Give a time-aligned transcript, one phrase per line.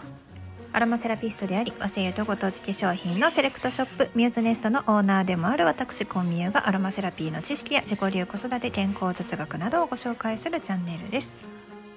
[0.00, 0.20] ます。
[0.72, 11.32] アロマセラピストであり和製油とご当地化粧品のセレクトショップミューズネストのオーナーでもある私コンミューがアロマセラピーの知識や自己流子育て健康雑学などをご紹介するチャンネルです。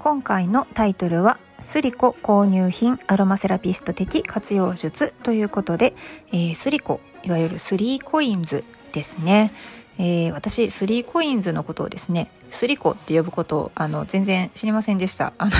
[0.00, 5.94] 今回のタイトルはスリコ購入品アロマセラピスト的活用術ということで、
[6.32, 9.52] えー、スリコいわゆるスリーコインズですね。
[9.98, 15.32] えー、私、スリーコインズのことをですね、スリコって呼ぶことあの全然知りませんでした。
[15.38, 15.52] あの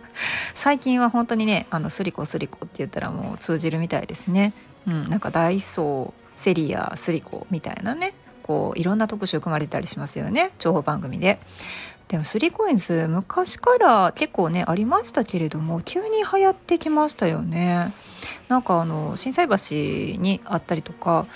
[0.54, 4.52] 最近は本当にね、あのスリコスリコって言ったらもう通じるみたいですね。
[4.86, 11.40] うん、なんかダイソー、セリア、スリコみたいなね、こういろんな特集組まれたりしますよね、情報番組で。
[12.08, 17.92] でもスリーコインズ昔から結構ねありましたけれども急に流行ってきましたよね
[18.48, 21.26] なんかあの心斎橋にあったりとか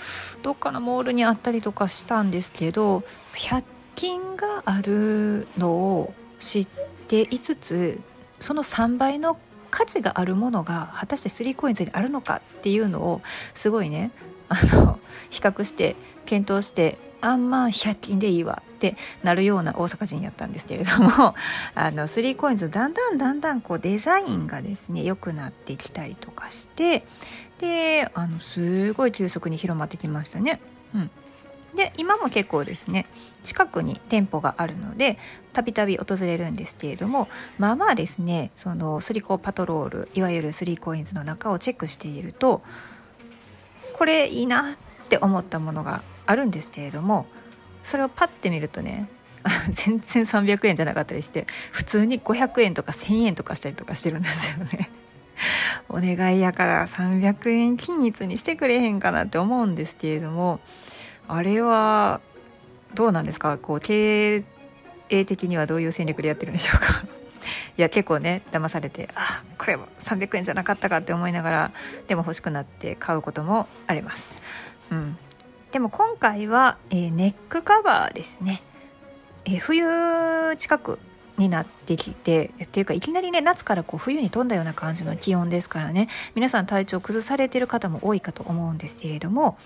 [0.43, 3.63] どっかのモールにあったりとかしたんですけど100
[3.95, 6.67] 均があるのを知っ
[7.07, 7.99] ていつつ
[8.39, 9.37] その3倍の
[9.69, 13.21] 価値があるものが果たしてスリーコインズにあるのかっていうのを
[13.53, 14.11] すごいね
[14.49, 21.35] あの比較して検討してあんま100均でいいわってなるような大阪人やったんですけれども
[21.75, 27.05] あの 3COINS だんだんだんだんこうデザインがですね良くなってきたりとかして
[27.59, 30.59] であのすごい急速に広まってきましたね。
[30.95, 31.11] うん
[31.75, 33.05] で今も結構ですね
[33.43, 35.17] 近くに店舗があるので
[35.53, 37.27] たびたび訪れるんですけれども
[37.57, 42.61] まあまあですねそのスリコパトロールいわゆるスリーコインズの中をチェックしていると
[43.93, 44.75] これいいなっ
[45.09, 47.25] て思ったものがあるんですけれども
[47.83, 49.09] それをパッて見るとね
[49.73, 54.91] 全然300円じゃなかったりして普通に500円とか1,000円とかしたりとかしてるんですよね。
[55.89, 60.59] お願いやから300円均一にしてくれへんかなって思うんですけれども
[61.33, 62.21] あれは
[62.93, 63.57] どうなんですか？
[63.57, 64.43] こう経
[65.09, 67.05] 営的にはどういう戦略でやってるんでしょうか？
[67.77, 71.71] いや結構ね騙されてあこれは300円じゃなかったかって思いながら
[72.07, 74.41] でも欲しくなって買うこともあります。
[74.91, 75.17] うん。
[75.71, 78.61] でも今回は、えー、ネックカバーですね、
[79.45, 79.85] えー、冬
[80.57, 80.99] 近く
[81.37, 89.57] になってきてっていうかいきなりね夏からこう冬に飛んだような感じの気温ですからね皆さん体調崩されてる方も多いかと思うんですけれども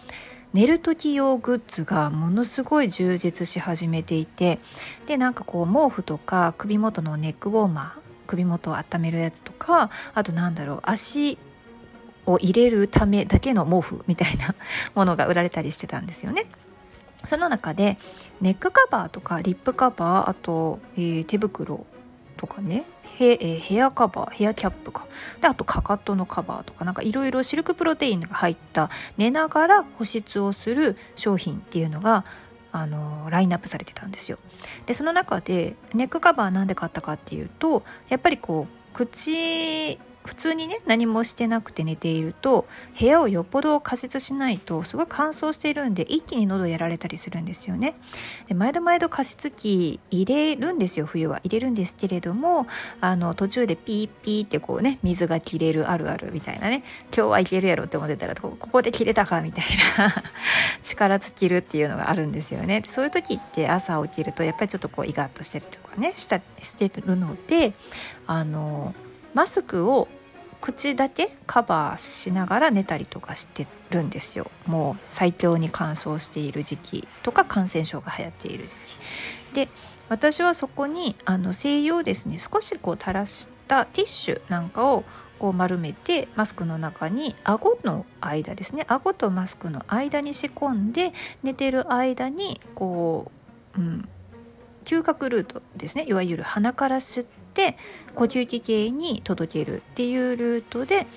[0.56, 4.60] 寝る時用グッズがものすごい充実し始めていて
[5.06, 11.38] でなんかこう毛布とか首元のネックウォーマー首元を温めるやつとかあとなんだろう足
[12.26, 14.56] を入れるためだけの毛布みたいな
[14.96, 16.46] ものが売られたりしてたんですよね。
[17.26, 17.98] その中で
[18.40, 21.86] ネックカバーとかリップカバーあと、えー、手袋
[22.38, 25.08] とかねヘ,、えー、ヘアカバーヘアキャップか
[25.42, 32.26] であとかかとのカバーとかなんかいろいろシルクプロテインが入った寝ながら保湿をする商品っていうのが
[32.72, 34.38] あのラインナップされてたんですよ。
[34.86, 42.68] でその中でネックカバーなんで買ったかっていうとやっぱりこう口普通にね何もしてなくて寝ていると
[43.00, 47.96] 部屋をよっぽど加湿しないとすごい乾燥しているんで一気に喉やられたりするんですよね。
[48.48, 52.68] で毎度毎度加湿器入れるんですよ冬は入れるんですけれども
[53.02, 56.84] あの途中でピーピーってこうね水が切れるあるあるみたいなね
[57.16, 59.66] 今日はいけるやろって思ってたらここで切れたかみたい
[59.98, 60.24] な
[60.82, 62.84] 力尽きるっていうのがあるんですよね。
[62.88, 67.74] そういう時って朝起きるとやっぱりちょっとこうイガッとしてるとかねしたしてるので
[68.28, 68.94] あの
[69.36, 70.08] マスクを
[70.62, 74.50] 口だけカバーしながら寝たりとかしてるんですよ。
[74.66, 78.76] もう最強に乾燥している時期とか感染症が流行っている時期。
[79.54, 79.70] で
[80.10, 85.04] 私はそこにあの西洋ですね少しこう垂らしたティッシュなんかを
[85.38, 88.86] こう丸めてマスクの中に顎の間ですね。
[88.88, 91.14] 顎とマスクの間に仕込んで
[91.44, 93.32] 寝てる間にこ
[93.78, 94.10] う、うん、
[94.86, 96.06] 嗅覚ルートですね。
[96.08, 97.78] いわゆる鼻から吸ってて
[98.14, 101.08] 呼吸器系に届けるっていうルートで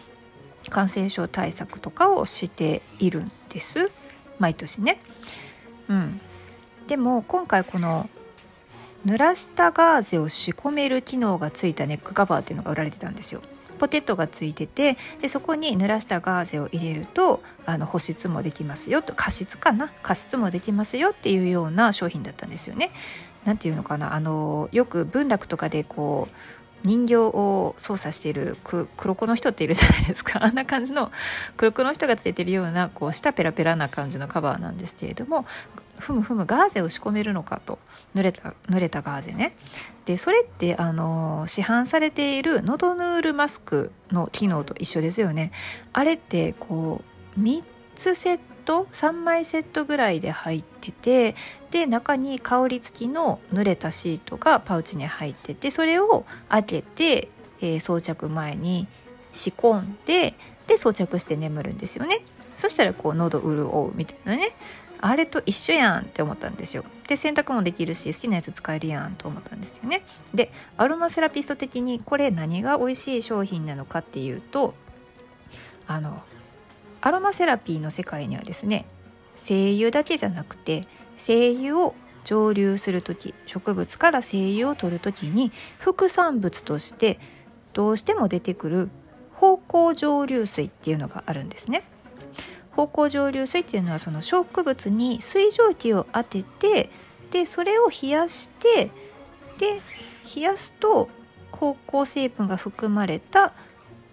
[0.71, 3.91] 感染症対策とかをしているんです
[4.38, 5.00] 毎年ね。
[5.88, 6.21] うん、
[6.87, 8.09] でも今回この
[9.06, 13.41] 濡らしたガーゼを仕込める機能がついたネックカバーっていうのが売られてたんですよ。
[13.78, 19.92] ポテトがついててでそこに濡らしたガーゼを入れるとあの保湿もできますよと加湿かな？
[20.03, 22.91] 加湿もできますよっていうような商品だったんですよね。
[23.45, 26.35] 何て言うのかなあのよく文楽とかでこう
[26.85, 28.57] 人形を操作している
[28.97, 30.43] 黒子の人っているじゃないですか。
[30.45, 31.11] あんな感じの
[31.57, 35.45] 黒子の人がついてるようなこう舌ペラペラな感じのカバーなんですけれども
[35.99, 37.79] ふむふむガーゼを仕込めるのかと
[38.15, 39.57] 濡れた濡れたガーゼね。
[40.05, 45.51] でそれってあの市販されているノドヌールマスクの機能と一緒ですよね。
[45.93, 47.03] あれってこ
[47.37, 47.65] う3
[47.97, 51.35] つセット3枚セットぐらいで入ってて
[51.70, 57.28] で中に香り付きの濡れたシートがパウチに入っててそれを開けて、
[57.60, 58.88] えー、装着前に
[59.32, 60.34] 仕込んで
[60.66, 62.20] で装着して眠るんですよね。
[62.56, 64.54] そしたらこう喉潤うみたいなね。
[65.00, 66.84] あれと一緒やんって思ったんですよ。
[67.06, 70.04] で洗濯もできるし好きなやつ使えるやんと思ったんですよね。
[70.34, 74.74] でアロマセラピスト的にこれ何が美味しい商品なのかっていうと
[75.86, 76.22] あの
[77.00, 78.86] アロマセラピーの世界にはですね
[79.36, 80.88] 精油だけじゃなくて
[81.18, 81.94] 精油を
[82.24, 87.18] 蒸留する時植物から精油を取る時に副産物として
[87.74, 88.88] どうしても出てくる
[89.34, 91.84] 芳香蒸留水っていうのがあるんですね。
[92.74, 96.91] 芳香蒸留水っていうのはその植物に水蒸気を当てて
[97.30, 98.91] でそれを冷やして
[99.59, 99.80] で
[100.34, 101.09] 冷やすと
[101.50, 103.53] 芳香成分が含まれた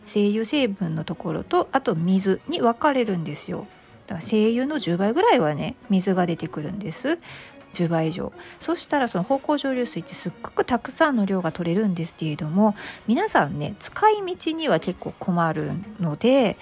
[0.04, 3.68] 精油成分のところとあと水に分かれるんですよ。
[4.08, 7.20] だから精油の10倍ぐらいはね水が出てくるんです
[7.74, 12.76] 10倍以上そしたらその芳香蒸留水ってすっごくたくさんの量が取れるんですけれども
[13.08, 16.58] 皆さんね使い道には結構困るので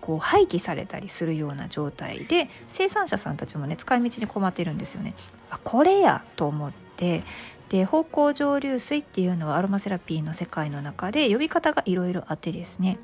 [0.00, 5.14] こう廃棄されたりするような状態で生産者さんたちもね使い道に困ってるんですよね。
[5.50, 7.22] あこれやと思って
[7.68, 12.98] で芳香蒸留水っていうのはアロマセラピーの世界の中で呼び方がいろいろあってですね。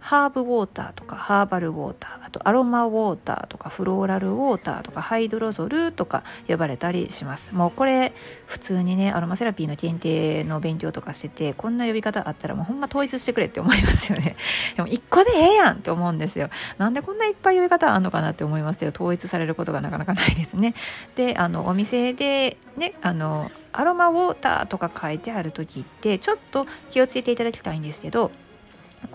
[0.00, 7.54] ハーブウォーターとかハーバルウォーターあとアロマウォーターとかフローラルウォーターとかハイドロゾルとか呼ばれたりします。
[7.54, 8.14] もうこれ
[8.46, 14.36] 普通にねアロマセラピーの検定の勉強とかしててこんな呼び方あったらもうほんま統一してくれって思いますよね。
[14.76, 16.48] でも1個でええやんって思うんですよ。
[16.78, 20.74] なんでこんないっぱい呼び方あんのかなって思いますけど統一されることがなかなかないですね。
[21.14, 28.30] であのお店でねあのアロマウォーターとか書いてある時ってちょっと気をつけていただきたいんですけど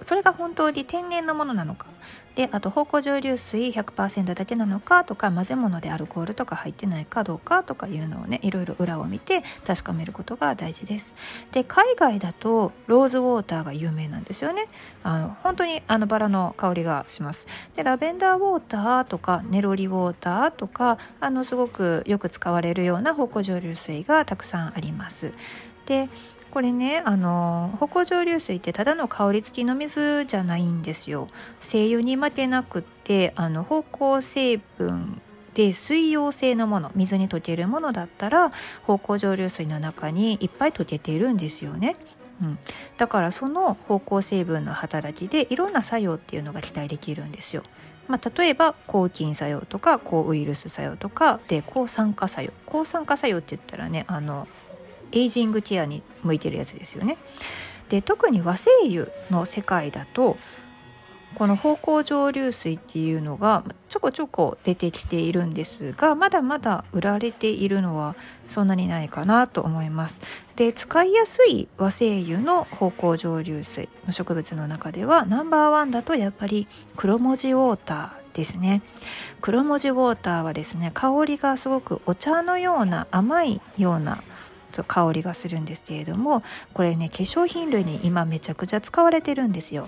[0.02, 1.88] それが本当に天然のものなのか
[2.36, 11.16] であと芳香蒸留水100%だけなのかとか混ぜ物でアルコールとか入ってないかどうかとかいうのをねいろいろ裏を見て確かめることが大事です。
[11.54, 14.68] で海外だとローズウォーターが有名なんですよね。
[15.04, 17.48] あの本当にあのバラの香りがします。
[17.78, 25.32] でラベンダーウォーターとかネロリウォーターとかあのすごくよく使われるような芳香蒸留水がたくさんあります。
[25.86, 26.10] で
[26.56, 31.28] これねあの芳香蒸留水ってただの香り付きの水じゃないんですよ
[31.60, 35.22] 精油に負けなくってあの芳香成分
[35.54, 38.52] で水溶性のもの水に溶けるものだったら
[38.88, 41.98] 芳香蒸留水の中にいっぱい溶けているんですよね。
[42.42, 42.58] うん、
[42.96, 47.63] だからその芳香成分の働きでいろんな作用っていうのが期待できるんですよ。
[48.08, 54.48] まあ、例えば抗菌作用とか抗ウイルス作用とかで抗酸化作用抗酸化作用って言ったらねあの
[55.15, 57.17] エイジングケアに向いてるやつですよね。
[57.89, 60.38] で特に和精油の世界だと
[61.35, 68.15] この芳香蒸留水っていうのがちょこちょこ出てきているんですがまだまだ売られているのは
[68.47, 70.21] そんなにないかなと思います。
[70.56, 78.81] で使いやすい和精油の芳香蒸留水の植物の中ではナンバーワンだとやっぱり黒文字ウォーターですね
[79.41, 84.23] 黒文字ウォーターはですね香りがすごくお茶のような甘いような
[84.83, 86.44] 香りがするんですけれども
[86.74, 89.88] これね化粧品類に今めちゃくちゃ使われてるんですよ。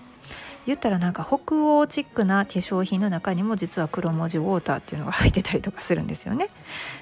[0.66, 6.48] 言ったらなんか北欧チックな化粧品の中にも実は黒文字ウォーターっていうのが入ってたりとかするんですよね。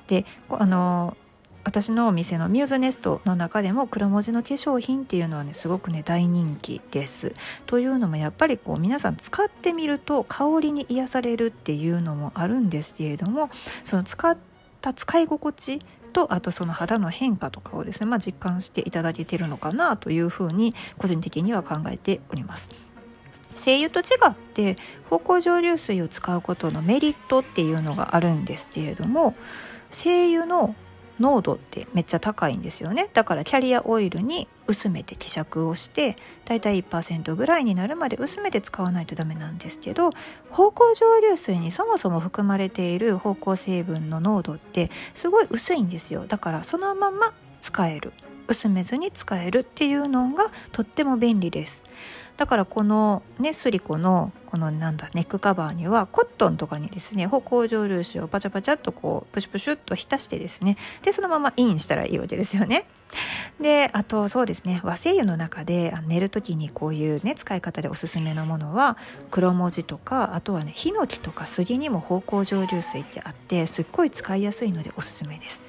[0.08, 1.18] であの
[1.66, 7.34] 私のお店のミューズネストの中でも黒文字の化粧品っていうのはねすごくね大人気です。
[7.66, 13.50] というのもやっぱりこう皆さん使ってみると香りに癒されるっていうのもあるんですけれども
[13.84, 14.38] その使っ
[14.80, 15.82] た使い心地
[16.16, 22.70] とあとその肌の変化とかをですね、まあ、実感していただけてるのかなというふうに個人的には考えております。
[23.54, 24.78] 精油と違って
[25.10, 29.34] 芳香蒸留水を使うことのメリットっていうのがあるんですけれども
[29.92, 30.76] 精油の
[31.20, 33.10] 濃度ってめっちゃ高いんですよね。
[33.14, 40.10] だからキャリアオイルに薄めて希釈をしてだいたい1%ぐらいになるまで薄めて使わないとダメなんですけど
[40.50, 46.26] 芳香蒸留水にそもそも含まれている方向成分の濃度ってすごい薄いんですよ。
[46.28, 47.34] だからそのまま
[47.66, 48.14] 使える
[48.48, 51.84] 薄めずに使えるっていうのがとっても便利です
[52.38, 62.86] だからこのねスリコのこのなんだネックカバーにはコットンとかにですね芳香蒸留酒をパチャパチャっとこうプシュプシュっと浸してですねでそのままインしたらいいわけですよね。
[63.60, 68.98] であとそうですね和製油の中で寝る時にこういうね使い方でおすすめのものは
[69.32, 75.66] 黒文字とかあとはねヒノキとか杉にも芳香蒸留水ってあってすっごい使いやすいのでおすすめです。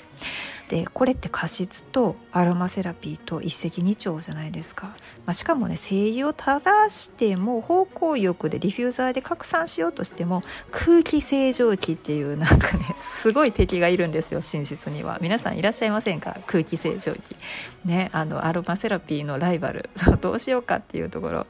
[0.68, 15.18] でこれって過失とアロマセラピーと一石二鳥じゃないですか、まあ、しかもね精油を垂らしても方向浴でディフューザーで拡散しようとしても空気清浄機っていうなんかねすごい敵がいるんですよ寝室には。
[15.20, 16.38] 皆さんいらっしゃいませんか？
[16.46, 17.36] 空気清浄機。
[17.84, 19.90] ねあのアロマセラピーのライバル。
[19.96, 21.46] そうどうしようかっていうところ。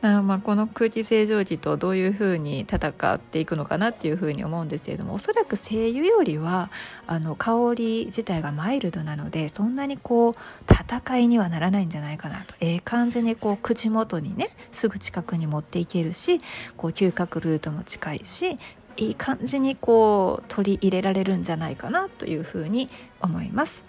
[0.00, 6.70] あまあこの空気清浄機とどういうふうに戦っていくのかなっていうふうに思うんですけれどもおそらく精油よりは
[7.06, 10.34] あの香り自体がマイルルドなのでそんなにこう
[10.70, 12.54] 戦いにはならないんじゃないかなと。
[12.60, 16.40] ええ感じにこう口元にねすぐ近くに持っていけるし
[16.76, 18.56] こう嗅覚ルートも近いし
[18.96, 22.88] いい感じにこう取り入れられるんじゃないかなというふうに
[23.20, 23.84] 思います。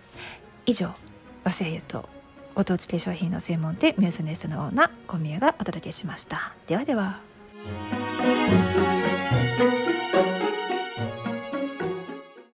[0.66, 0.94] 以上
[1.44, 2.10] 和製油と
[2.56, 6.54] ご当地化粧品の専門店ミューズネスのオーナー小宮がお届けしました。
[6.66, 7.22] ではでは。